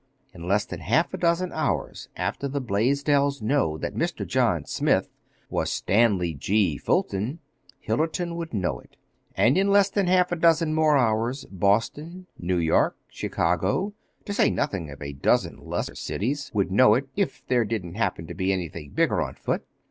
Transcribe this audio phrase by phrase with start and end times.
[0.33, 4.25] In less than half a dozen hours after the Blaisdells knew that Mr.
[4.25, 5.09] John Smith
[5.47, 6.79] was Stanley G.
[6.79, 7.37] Fulton,
[7.79, 8.95] Hillerton would know it.
[9.35, 14.89] And in less than half a dozen more hours, Boston, New York, Chicago,—to say nothing
[14.89, 19.35] of a dozen lesser cities,—would know it—if there didn't happen to be anything bigger on
[19.35, 19.67] foot.